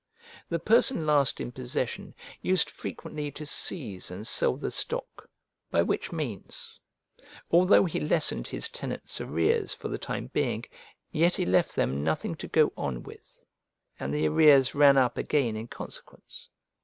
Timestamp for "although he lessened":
7.51-8.47